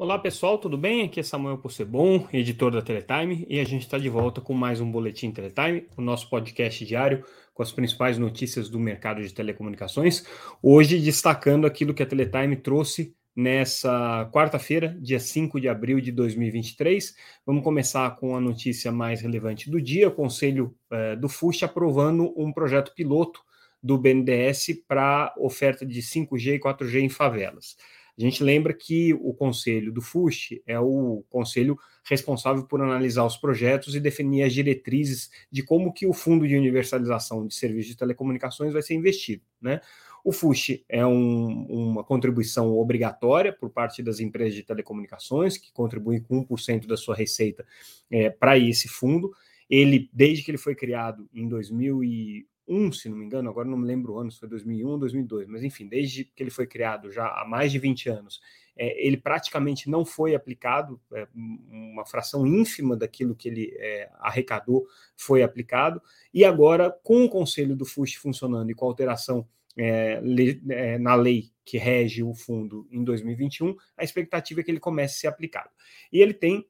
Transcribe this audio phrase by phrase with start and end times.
[0.00, 1.04] Olá pessoal, tudo bem?
[1.04, 4.80] Aqui é Samuel Possebon, editor da Teletime, e a gente está de volta com mais
[4.80, 10.24] um Boletim Teletime, o nosso podcast diário com as principais notícias do mercado de telecomunicações.
[10.62, 17.16] Hoje destacando aquilo que a Teletime trouxe nessa quarta-feira, dia 5 de abril de 2023.
[17.44, 22.32] Vamos começar com a notícia mais relevante do dia: o Conselho eh, do FUSH aprovando
[22.36, 23.40] um projeto piloto
[23.82, 27.76] do BNDES para oferta de 5G e 4G em favelas.
[28.18, 33.36] A gente lembra que o conselho do FUSH é o conselho responsável por analisar os
[33.36, 37.96] projetos e definir as diretrizes de como que o Fundo de Universalização de Serviços de
[37.96, 39.80] Telecomunicações vai ser investido, né?
[40.24, 46.20] O FUSH é um, uma contribuição obrigatória por parte das empresas de telecomunicações, que contribuem
[46.20, 47.64] com 1% da sua receita
[48.10, 49.32] é, para esse fundo.
[49.70, 52.02] Ele, desde que ele foi criado em 2000
[52.68, 54.98] 2001, se não me engano, agora não me lembro o ano, se foi 2001 ou
[54.98, 58.40] 2002, mas enfim, desde que ele foi criado já há mais de 20 anos,
[58.76, 64.86] é, ele praticamente não foi aplicado, é, uma fração ínfima daquilo que ele é, arrecadou
[65.16, 66.00] foi aplicado,
[66.32, 70.98] e agora, com o conselho do FUST funcionando e com a alteração é, le, é,
[70.98, 75.18] na lei que rege o fundo em 2021, a expectativa é que ele comece a
[75.18, 75.70] ser aplicado.
[76.12, 76.66] E ele tem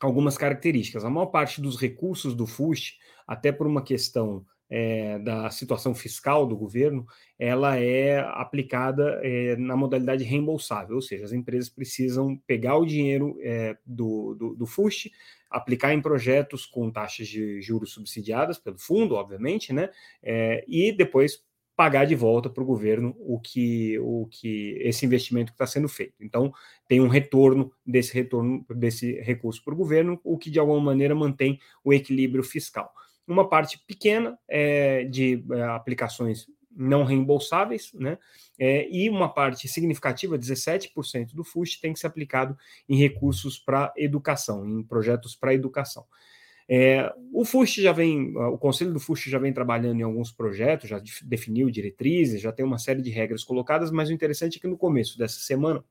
[0.00, 1.04] algumas características.
[1.04, 6.46] A maior parte dos recursos do FUST, até por uma questão é, da situação fiscal
[6.46, 7.06] do governo,
[7.38, 13.36] ela é aplicada é, na modalidade reembolsável, ou seja, as empresas precisam pegar o dinheiro
[13.40, 15.12] é, do, do, do FUST,
[15.50, 19.88] aplicar em projetos com taxas de juros subsidiadas pelo fundo, obviamente, né,
[20.66, 21.44] e depois
[21.76, 25.88] pagar de volta para o governo o que, o que esse investimento que está sendo
[25.88, 26.14] feito.
[26.20, 26.52] Então,
[26.88, 31.14] tem um retorno desse retorno desse recurso para o governo, o que de alguma maneira
[31.14, 32.92] mantém o equilíbrio fiscal
[33.26, 38.18] uma parte pequena é, de é, aplicações não reembolsáveis, né?
[38.58, 42.56] É, e uma parte significativa, 17% do FUST, tem que ser aplicado
[42.88, 46.04] em recursos para educação, em projetos para educação.
[46.68, 50.88] É, o FUST já vem, o Conselho do FUST já vem trabalhando em alguns projetos,
[50.88, 54.66] já definiu diretrizes, já tem uma série de regras colocadas, mas o interessante é que
[54.66, 55.84] no começo dessa semana,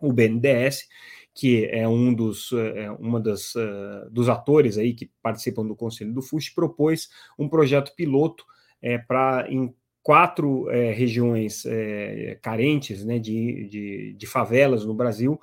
[0.00, 0.88] o BNDES
[1.34, 6.12] que é um dos, é, uma das, uh, dos atores aí que participam do Conselho
[6.12, 8.44] do FUSH, propôs um projeto piloto
[8.80, 11.62] é, para em quatro é, regiões
[12.42, 15.40] carentes né, de, de, de, favelas no Brasil,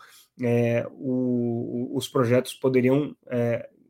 [0.98, 3.16] o, os projetos poderiam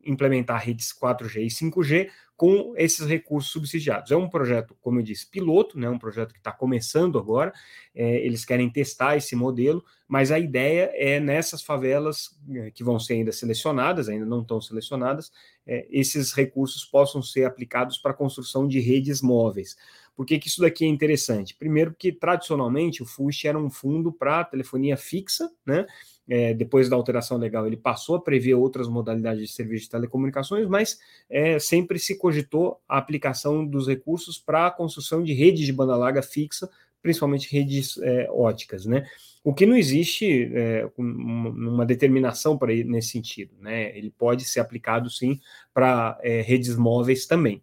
[0.04, 2.08] implementar redes 4G e 5G
[2.40, 4.10] com esses recursos subsidiados.
[4.10, 7.52] É um projeto, como eu disse, piloto, né, um projeto que está começando agora,
[7.94, 12.98] é, eles querem testar esse modelo, mas a ideia é nessas favelas é, que vão
[12.98, 15.30] ser ainda selecionadas, ainda não estão selecionadas,
[15.66, 19.76] é, esses recursos possam ser aplicados para a construção de redes móveis.
[20.20, 21.56] Por que, que isso daqui é interessante?
[21.56, 25.86] Primeiro, porque tradicionalmente o FUSH era um fundo para telefonia fixa, né?
[26.30, 30.68] é, depois da alteração legal, ele passou a prever outras modalidades de serviço de telecomunicações,
[30.68, 30.98] mas
[31.28, 35.96] é, sempre se cogitou a aplicação dos recursos para a construção de redes de banda
[35.96, 36.70] larga fixa,
[37.02, 39.04] principalmente redes é, óticas, né?
[39.42, 43.96] O que não existe é, uma determinação para nesse sentido, né?
[43.96, 45.40] Ele pode ser aplicado sim
[45.72, 47.62] para é, redes móveis também.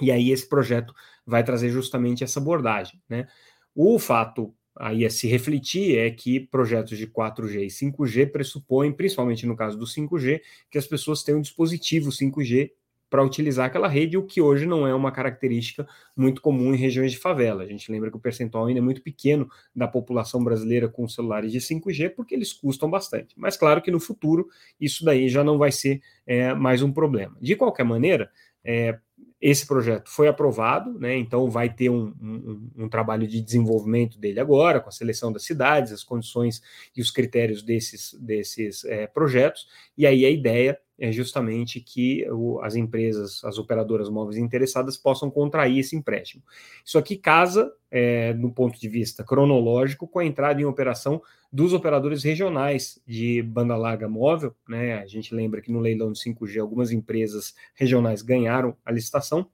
[0.00, 0.94] E aí esse projeto
[1.26, 3.26] vai trazer justamente essa abordagem, né?
[3.74, 9.46] O fato aí a se refletir é que projetos de 4G e 5G pressupõem, principalmente
[9.46, 10.40] no caso do 5G,
[10.70, 12.70] que as pessoas tenham um dispositivo 5G
[13.10, 15.86] para utilizar aquela rede, o que hoje não é uma característica
[16.16, 17.64] muito comum em regiões de favela.
[17.64, 21.50] A gente lembra que o percentual ainda é muito pequeno da população brasileira com celulares
[21.50, 23.34] de 5G, porque eles custam bastante.
[23.36, 24.48] Mas claro que no futuro
[24.80, 27.36] isso daí já não vai ser é, mais um problema.
[27.40, 28.30] De qualquer maneira,
[28.64, 28.96] é,
[29.40, 34.38] esse projeto foi aprovado, né, então vai ter um, um, um, trabalho de desenvolvimento dele
[34.38, 36.62] agora, com a seleção das cidades, as condições
[36.94, 42.60] e os critérios desses, desses é, projetos, e aí a ideia é justamente que o,
[42.60, 46.42] as empresas, as operadoras móveis interessadas possam contrair esse empréstimo.
[46.84, 51.72] Isso aqui casa, é, no ponto de vista cronológico, com a entrada em operação dos
[51.72, 54.54] operadores regionais de banda larga móvel.
[54.68, 54.98] Né?
[54.98, 59.48] A gente lembra que no leilão de 5G algumas empresas regionais ganharam a licitação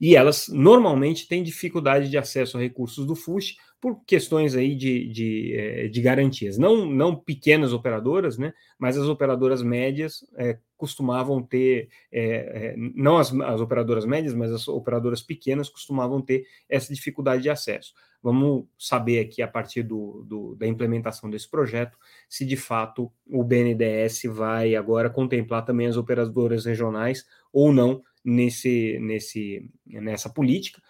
[0.00, 5.06] e elas normalmente têm dificuldade de acesso a recursos do FUSH por questões aí de,
[5.08, 6.58] de, eh, de, garantias.
[6.58, 13.32] Não, não pequenas operadoras, né, mas as operadoras médias é, costumavam ter, é, não as,
[13.32, 17.92] as operadoras médias, mas as operadoras pequenas costumavam ter essa dificuldade de acesso.
[18.22, 21.96] Vamos saber aqui, a partir do, do, da implementação desse projeto,
[22.28, 28.98] se de fato o BNDES vai agora contemplar também as operadoras regionais ou não nesse,
[29.00, 30.82] nesse, nessa política.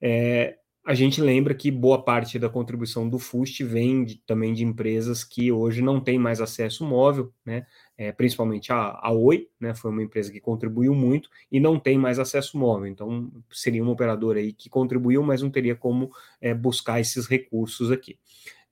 [0.00, 4.62] É, a gente lembra que boa parte da contribuição do FUST vem de, também de
[4.62, 7.66] empresas que hoje não têm mais acesso móvel, né?
[7.96, 9.74] É, principalmente a, a Oi, né?
[9.74, 12.86] Foi uma empresa que contribuiu muito e não tem mais acesso móvel.
[12.86, 17.90] Então, seria uma operadora aí que contribuiu, mas não teria como é, buscar esses recursos
[17.90, 18.18] aqui.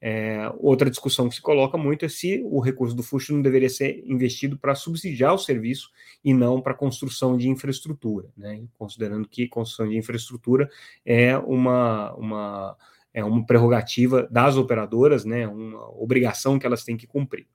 [0.04, 3.70] É, outra discussão que se coloca muito é se o recurso do FUST não deveria
[3.70, 5.92] ser investido para subsidiar o serviço
[6.24, 8.64] e não para construção de infraestrutura, né?
[8.76, 10.68] considerando que construção de infraestrutura
[11.06, 12.76] é uma, uma,
[13.14, 15.46] é uma prerrogativa das operadoras, né?
[15.46, 17.46] uma obrigação que elas têm que cumprir.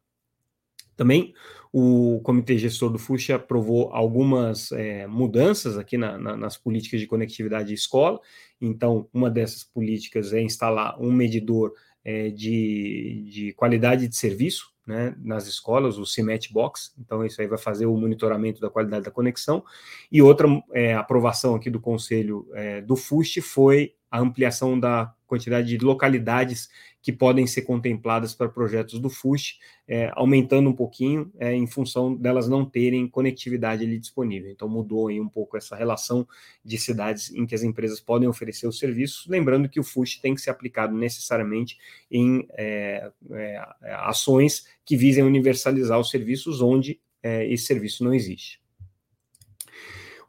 [0.96, 1.34] Também
[1.72, 7.08] o Comitê Gestor do FUSH aprovou algumas é, mudanças aqui na, na, nas políticas de
[7.08, 8.22] conectividade de escola.
[8.60, 11.74] Então, uma dessas políticas é instalar um medidor
[12.04, 17.48] é, de, de qualidade de serviço né, nas escolas, o CIMET Box, então isso aí
[17.48, 19.64] vai fazer o monitoramento da qualidade da conexão.
[20.10, 25.68] E outra é, aprovação aqui do Conselho é, do FUST foi a ampliação da quantidade
[25.68, 26.70] de localidades
[27.02, 32.16] que podem ser contempladas para projetos do FUST, é, aumentando um pouquinho é, em função
[32.16, 34.52] delas não terem conectividade ali disponível.
[34.52, 36.28] Então mudou aí um pouco essa relação
[36.66, 40.34] de cidades em que as empresas podem oferecer os serviços, lembrando que o FUST tem
[40.34, 41.78] que ser aplicado necessariamente
[42.10, 48.60] em é, é ações que visem universalizar os serviços onde é, esse serviço não existe.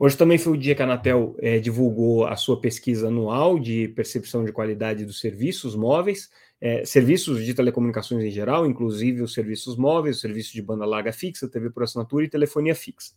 [0.00, 3.88] Hoje também foi o dia que a Anatel é, divulgou a sua pesquisa anual de
[3.88, 6.30] percepção de qualidade dos serviços móveis,
[6.60, 11.12] é, serviços de telecomunicações em geral, inclusive os serviços móveis, o serviço de banda larga
[11.12, 13.12] fixa, TV por assinatura e telefonia fixa.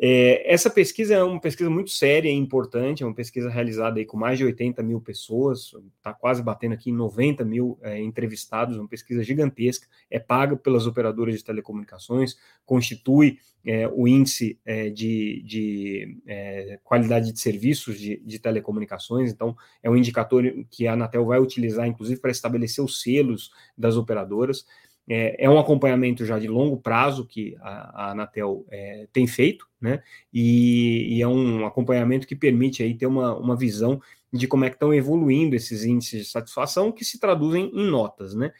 [0.00, 4.06] É, essa pesquisa é uma pesquisa muito séria e importante, é uma pesquisa realizada aí
[4.06, 8.78] com mais de 80 mil pessoas, está quase batendo aqui em 90 mil é, entrevistados,
[8.78, 15.42] uma pesquisa gigantesca, é paga pelas operadoras de telecomunicações, constitui é, o índice é, de,
[15.46, 21.26] de é, qualidade de serviços de, de, telecomunicações, então é um indicador que a Anatel
[21.26, 24.64] vai utilizar, inclusive, para estabelecer os selos das operadoras.
[25.08, 29.66] É, é, um acompanhamento já de longo prazo que a, a Anatel é, tem feito,
[29.80, 30.02] né?
[30.32, 34.00] E, e, é um acompanhamento que permite aí ter uma, uma visão
[34.32, 38.34] de como é que estão evoluindo esses índices de satisfação que se traduzem em notas,
[38.34, 38.52] né?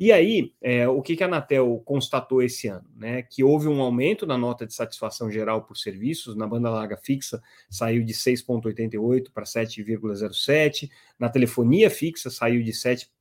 [0.00, 2.86] E aí, é, o que, que a Anatel constatou esse ano?
[2.96, 3.20] Né?
[3.20, 7.42] Que houve um aumento na nota de satisfação geral por serviços, na banda larga fixa
[7.68, 10.88] saiu de 6,88 para 7,07,
[11.18, 12.72] na telefonia fixa saiu de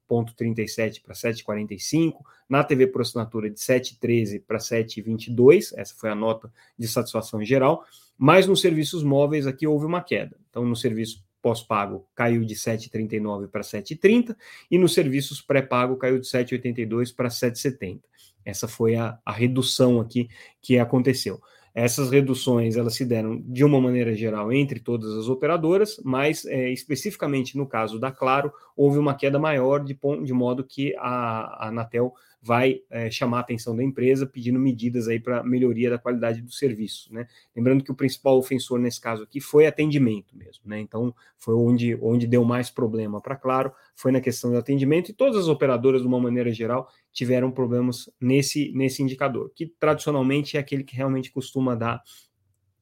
[0.09, 6.51] 7,37 para 7,45, na TV por assinatura de 7,13 para 7,22, essa foi a nota
[6.77, 7.85] de satisfação geral,
[8.17, 10.35] mas nos serviços móveis aqui houve uma queda.
[10.49, 14.35] Então, no serviço pós-pago caiu de 7,39 para 7,30
[14.69, 18.01] e nos serviços pré-pago caiu de 7,82 para 7,70.
[18.43, 20.29] Essa foi a, a redução aqui
[20.61, 21.41] que aconteceu.
[21.79, 26.69] Essas reduções elas se deram de uma maneira geral entre todas as operadoras, mas é,
[26.71, 31.67] especificamente no caso da Claro houve uma queda maior de, de modo que a, a
[31.69, 36.41] Anatel vai é, chamar a atenção da empresa pedindo medidas aí para melhoria da qualidade
[36.41, 37.27] do serviço, né?
[37.55, 40.79] Lembrando que o principal ofensor nesse caso aqui foi atendimento mesmo, né?
[40.79, 45.13] Então foi onde, onde deu mais problema para Claro, foi na questão do atendimento e
[45.13, 50.59] todas as operadoras de uma maneira geral tiveram problemas nesse nesse indicador, que tradicionalmente é
[50.59, 52.01] aquele que realmente costuma dar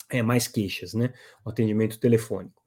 [0.09, 1.13] é, mais queixas, né?
[1.43, 2.61] O atendimento telefônico.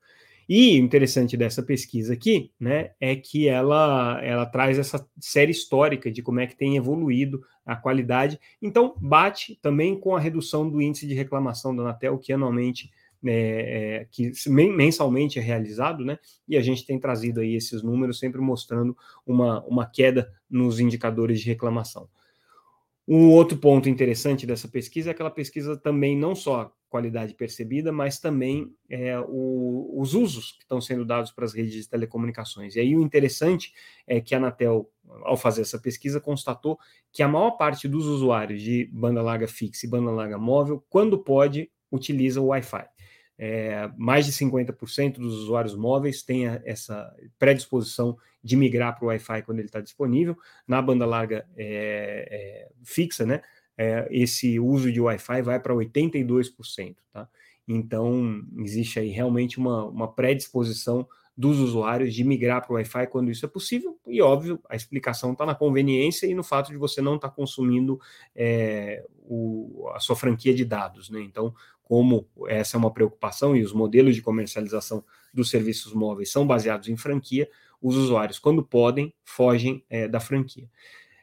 [0.53, 6.23] E interessante dessa pesquisa aqui, né, é que ela, ela traz essa série histórica de
[6.23, 8.37] como é que tem evoluído a qualidade.
[8.61, 12.91] Então, bate também com a redução do índice de reclamação da Anatel, que anualmente,
[13.25, 18.19] é, é, que mensalmente é realizado, né, e a gente tem trazido aí esses números
[18.19, 22.09] sempre mostrando uma, uma queda nos indicadores de reclamação.
[23.13, 27.35] Um outro ponto interessante dessa pesquisa é que ela pesquisa também não só a qualidade
[27.35, 31.89] percebida, mas também é, o, os usos que estão sendo dados para as redes de
[31.89, 32.77] telecomunicações.
[32.77, 33.75] E aí o interessante
[34.07, 34.89] é que a Anatel,
[35.25, 36.79] ao fazer essa pesquisa, constatou
[37.11, 41.19] que a maior parte dos usuários de banda larga fixa e banda larga móvel, quando
[41.19, 42.85] pode, utiliza o Wi-Fi
[43.43, 49.43] é, mais de 50% dos usuários móveis têm essa predisposição de migrar para o Wi-Fi
[49.43, 50.37] quando ele está disponível.
[50.67, 53.43] Na banda larga é, é, fixa, né,
[53.77, 56.97] é, esse uso de Wi-Fi vai para 82%.
[57.13, 57.29] Tá?
[57.67, 61.07] Então, existe aí realmente uma, uma predisposição
[61.37, 65.33] dos usuários de migrar para o Wi-Fi quando isso é possível, e óbvio, a explicação
[65.33, 67.99] está na conveniência e no fato de você não estar tá consumindo
[68.37, 71.09] é, o, a sua franquia de dados.
[71.09, 71.23] Né?
[71.23, 76.47] Então, como essa é uma preocupação e os modelos de comercialização dos serviços móveis são
[76.47, 77.49] baseados em franquia,
[77.81, 80.69] os usuários, quando podem, fogem é, da franquia.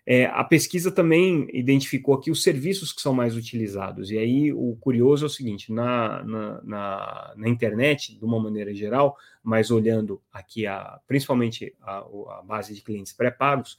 [0.10, 4.10] É, a pesquisa também identificou aqui os serviços que são mais utilizados.
[4.10, 8.74] E aí o curioso é o seguinte: na, na, na, na internet, de uma maneira
[8.74, 13.78] geral, mas olhando aqui a, principalmente a, a base de clientes pré-pagos,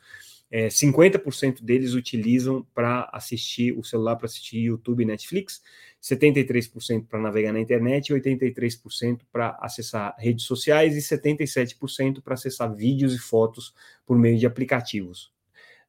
[0.51, 5.63] é, 50% deles utilizam para assistir o celular para assistir YouTube e Netflix,
[6.03, 13.15] 73% para navegar na internet, 83% para acessar redes sociais e 77% para acessar vídeos
[13.15, 13.75] e fotos
[14.07, 15.33] por meio de aplicativos.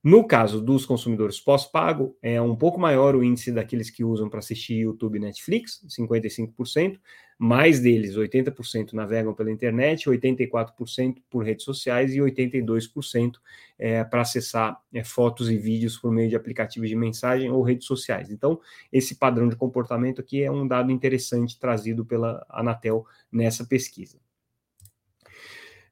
[0.02, 4.40] No caso dos consumidores pós-pago, é um pouco maior o índice daqueles que usam para
[4.40, 6.98] assistir YouTube e Netflix, 55%,
[7.38, 13.40] mais deles, 80% navegam pela internet, 84% por redes sociais e 82%
[13.78, 17.86] é, para acessar é, fotos e vídeos por meio de aplicativos de mensagem ou redes
[17.86, 18.32] sociais.
[18.32, 18.58] Então,
[18.94, 24.18] esse padrão de comportamento aqui é um dado interessante trazido pela Anatel nessa pesquisa.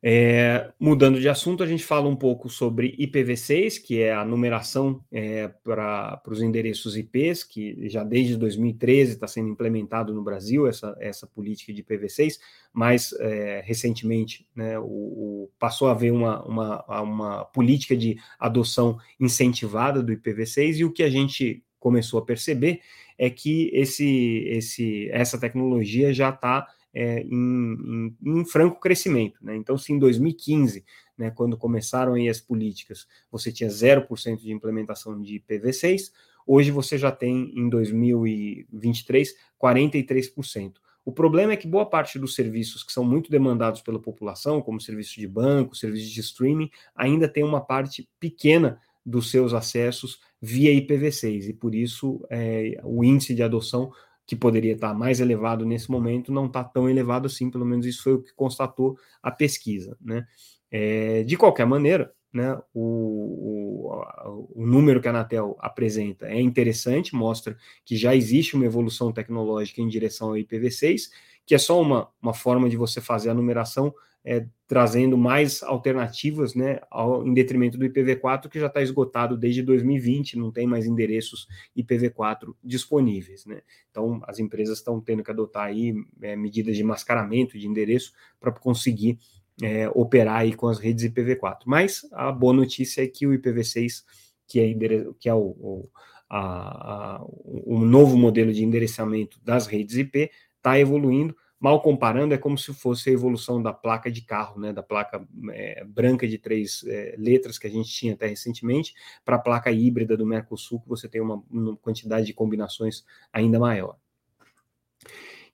[0.02, 5.04] É, mudando de assunto, a gente fala um pouco sobre IPv6, que é a numeração
[5.12, 10.96] é, para os endereços IPs, que já desde 2013 está sendo implementado no Brasil essa,
[11.00, 12.38] essa política de IPv6,
[12.72, 19.00] mas é, recentemente né, o, o, passou a haver uma, uma, uma política de adoção
[19.20, 22.82] incentivada do IPv6, e o que a gente começou a perceber
[23.18, 29.38] é que esse, esse, essa tecnologia já está é, em, em, em, franco crescimento.
[29.40, 29.56] Né?
[29.56, 30.84] Então, se em 2015,
[31.16, 36.12] né, quando começaram aí as políticas, você tinha 0% de implementação de IPv6,
[36.46, 40.74] hoje você já tem, em 2023, 43%.
[41.06, 44.82] O problema é que boa parte dos serviços que são muito demandados pela população, como
[44.82, 50.72] serviços de banco, serviços de streaming, ainda tem uma parte pequena dos seus acessos via
[50.72, 53.92] IPv6, e por isso é, o índice de adoção
[54.28, 58.04] que poderia estar mais elevado nesse momento, não está tão elevado assim, pelo menos isso
[58.04, 59.98] foi o que constatou a pesquisa.
[60.02, 60.28] Né?
[60.70, 67.16] É, de qualquer maneira, né, o, o, o, número que a Anatel apresenta é interessante,
[67.16, 71.04] mostra que já existe uma evolução tecnológica em direção ao IPv6,
[71.46, 73.96] que é só uma, uma forma de você fazer a numeração
[74.30, 79.64] é, trazendo mais alternativas, né, ao, em detrimento do IPv4, que já está esgotado desde
[79.64, 83.62] 2020, não tem mais endereços IPv4 disponíveis, né.
[83.90, 88.52] Então, as empresas estão tendo que adotar aí é, medidas de mascaramento de endereço para
[88.52, 89.18] conseguir
[89.64, 91.60] é, operar aí com as redes IPv4.
[91.66, 94.04] Mas a boa notícia é que o IPv6,
[94.46, 94.74] que é,
[95.18, 95.90] que é o, o,
[96.30, 102.38] a, a, o novo modelo de endereçamento das redes IP, está evoluindo, mal comparando, é
[102.38, 106.38] como se fosse a evolução da placa de carro, né, da placa é, branca de
[106.38, 108.94] três é, letras que a gente tinha até recentemente,
[109.26, 113.60] para a placa híbrida do Mercosul, que você tem uma, uma, quantidade de combinações ainda
[113.60, 113.98] maior.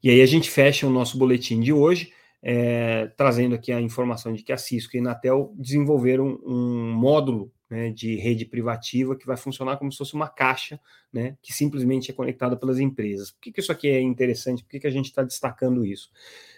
[0.01, 4.33] E aí a gente fecha o nosso boletim de hoje, é, trazendo aqui a informação
[4.33, 9.25] de que a Cisco e a Inatel desenvolveram um módulo né, de rede privativa que
[9.25, 10.79] vai funcionar como se fosse uma caixa,
[11.11, 13.31] né, que simplesmente é conectada pelas empresas.
[13.31, 14.63] Por que, que isso aqui é interessante?
[14.63, 16.11] Por que, que a gente está destacando isso?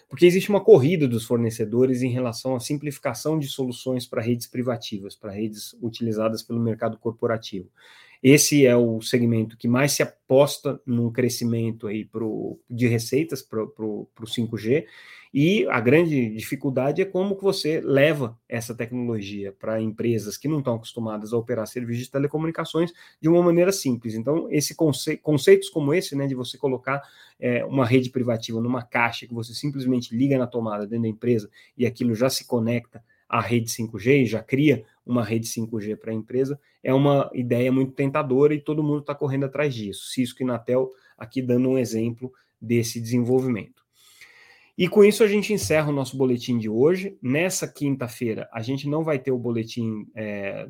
[0.09, 5.15] Porque existe uma corrida dos fornecedores em relação à simplificação de soluções para redes privativas,
[5.15, 7.69] para redes utilizadas pelo mercado corporativo.
[8.21, 13.63] Esse é o segmento que mais se aposta num crescimento aí pro, de receitas para
[13.63, 14.85] o 5G,
[15.37, 20.59] e a grande dificuldade é como que você leva essa tecnologia para empresas que não
[20.59, 24.15] estão acostumadas a operar serviços de telecomunicações de uma maneira simples.
[24.15, 27.01] Então, esse conce conceitos como esse, né, de você colocar
[27.37, 31.49] é, uma rede privativa numa caixa que você simplesmente liga na tomada dentro da empresa
[31.77, 36.11] e aquilo já se conecta à rede 5G e já cria uma rede 5G para
[36.11, 40.05] a empresa, é uma ideia muito tentadora e todo mundo está correndo atrás disso.
[40.11, 43.84] Cisco e Natel aqui dando um exemplo desse desenvolvimento.
[44.77, 47.17] E com isso a gente encerra o nosso boletim de hoje.
[47.21, 50.67] Nessa quinta-feira a gente não vai ter o boletim é,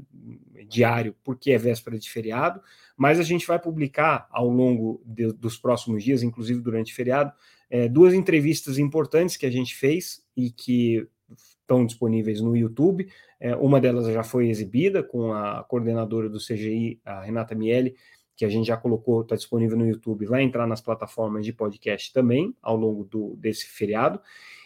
[0.68, 2.62] diário porque é véspera de feriado,
[2.96, 7.34] mas a gente vai publicar ao longo de, dos próximos dias, inclusive durante o feriado,
[7.70, 13.08] é, duas entrevistas importantes que a gente fez e que estão disponíveis no YouTube.
[13.40, 17.96] É, uma delas já foi exibida com a coordenadora do CGI, a Renata Miele,
[18.36, 22.12] que a gente já colocou, está disponível no YouTube, vai entrar nas plataformas de podcast
[22.12, 24.20] também ao longo do, desse feriado.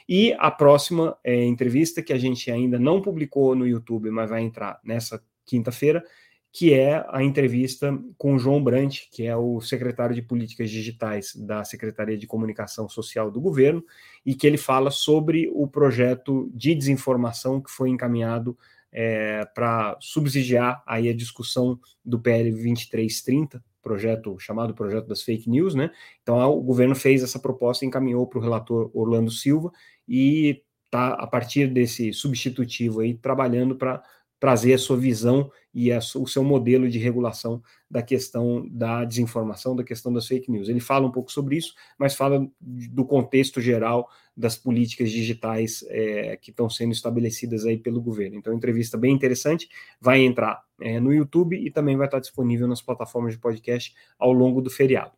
[0.08, 4.42] E a próxima é, entrevista, que a gente ainda não publicou no YouTube, mas vai
[4.42, 6.04] entrar nessa quinta-feira,
[6.52, 11.36] que é a entrevista com o João Brant, que é o secretário de Políticas Digitais
[11.36, 13.84] da Secretaria de Comunicação Social do governo,
[14.26, 18.58] e que ele fala sobre o projeto de desinformação que foi encaminhado
[18.92, 25.76] é, para subsidiar aí a discussão do PL 2330, projeto chamado projeto das fake news,
[25.76, 25.92] né?
[26.22, 29.72] Então o governo fez essa proposta, encaminhou para o relator Orlando Silva
[30.08, 34.04] e está a partir desse substitutivo aí trabalhando para
[34.40, 39.74] trazer a sua visão e a, o seu modelo de regulação da questão da desinformação,
[39.74, 40.68] da questão das fake news.
[40.68, 46.36] Ele fala um pouco sobre isso, mas fala do contexto geral das políticas digitais é,
[46.36, 48.36] que estão sendo estabelecidas aí pelo governo.
[48.36, 49.70] Então, entrevista bem interessante,
[50.02, 54.34] vai entrar é, no YouTube e também vai estar disponível nas plataformas de podcast ao
[54.34, 55.14] longo do feriado.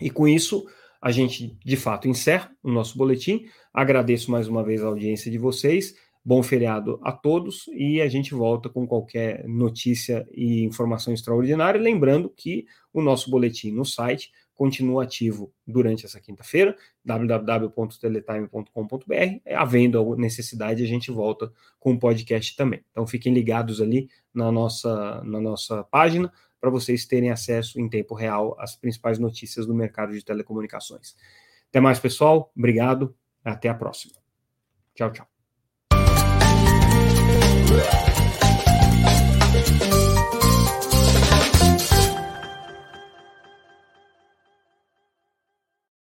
[0.00, 0.64] E com isso,
[1.02, 3.46] a gente de fato encerra o nosso boletim.
[3.74, 5.96] Agradeço mais uma vez a audiência de vocês.
[6.26, 11.80] Bom feriado a todos e a gente volta com qualquer notícia e informação extraordinária.
[11.80, 19.54] Lembrando que o nosso boletim no site continua ativo durante essa quinta-feira, www.teletime.com.br.
[19.54, 22.84] Havendo necessidade, a gente volta com o podcast também.
[22.90, 28.16] Então fiquem ligados ali na nossa, na nossa página para vocês terem acesso em tempo
[28.16, 31.14] real às principais notícias do mercado de telecomunicações.
[31.68, 32.50] Até mais, pessoal.
[32.56, 33.14] Obrigado.
[33.44, 34.14] Até a próxima.
[34.92, 35.35] Tchau, tchau.
[37.68, 38.15] Yeah.